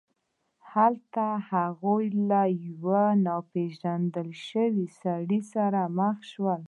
[0.73, 1.95] هلته هغه
[2.29, 2.85] له یو
[3.27, 6.45] ناپيژندل شوي سړي سره مخ شو.